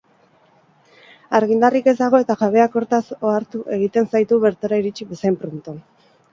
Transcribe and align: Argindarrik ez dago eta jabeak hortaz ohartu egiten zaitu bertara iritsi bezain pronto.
Argindarrik 1.39 1.89
ez 1.91 1.95
dago 1.99 2.23
eta 2.25 2.37
jabeak 2.41 2.79
hortaz 2.81 3.03
ohartu 3.19 3.63
egiten 3.79 4.11
zaitu 4.15 4.43
bertara 4.49 4.85
iritsi 4.85 5.11
bezain 5.15 5.41
pronto. 5.47 5.81